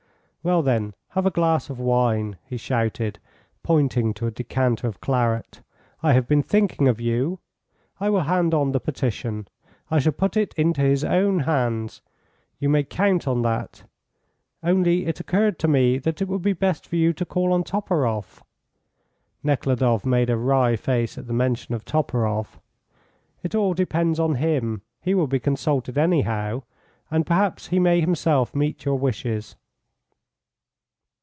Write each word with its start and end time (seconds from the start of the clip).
Well, 0.43 0.63
then, 0.63 0.95
have 1.09 1.27
a 1.27 1.29
glass 1.29 1.69
of 1.69 1.79
wine," 1.79 2.35
he 2.47 2.57
shouted, 2.57 3.19
pointing 3.61 4.11
to 4.15 4.25
a 4.25 4.31
decanter 4.31 4.87
of 4.87 4.99
claret. 4.99 5.61
"I 6.01 6.13
have 6.13 6.27
been 6.27 6.41
thinking 6.41 6.87
of 6.87 6.99
you. 6.99 7.37
I 7.99 8.09
will 8.09 8.21
hand 8.21 8.51
on 8.51 8.71
the 8.71 8.79
petition. 8.79 9.47
I 9.91 9.99
shall 9.99 10.13
put 10.13 10.35
it 10.35 10.55
into 10.55 10.81
his 10.81 11.03
own 11.03 11.41
hands. 11.41 12.01
You 12.57 12.69
may 12.69 12.83
count 12.83 13.27
on 13.27 13.43
that, 13.43 13.83
only 14.63 15.05
it 15.05 15.19
occurred 15.19 15.59
to 15.59 15.67
me 15.67 15.99
that 15.99 16.23
it 16.23 16.27
would 16.27 16.41
be 16.41 16.53
best 16.53 16.87
for 16.87 16.95
you 16.95 17.13
to 17.13 17.23
call 17.25 17.53
on 17.53 17.63
Toporoff." 17.63 18.41
Nekhludoff 19.43 20.07
made 20.07 20.31
a 20.31 20.37
wry 20.37 20.75
face 20.75 21.19
at 21.19 21.27
the 21.27 21.33
mention 21.33 21.75
of 21.75 21.85
Toporoff. 21.85 22.59
"It 23.43 23.53
all 23.53 23.75
depends 23.75 24.19
on 24.19 24.33
him. 24.41 24.81
He 25.01 25.13
will 25.13 25.27
be 25.27 25.39
consulted, 25.39 25.99
anyhow. 25.99 26.63
And 27.11 27.27
perhaps 27.27 27.67
he 27.67 27.77
may 27.77 28.01
himself 28.01 28.55
meet 28.55 28.85
your 28.85 28.97
wishes." 28.97 29.55